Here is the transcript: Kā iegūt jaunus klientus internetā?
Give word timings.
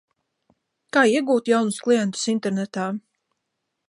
Kā 0.97 1.03
iegūt 1.11 1.51
jaunus 1.53 1.77
klientus 1.89 2.23
internetā? 2.33 2.87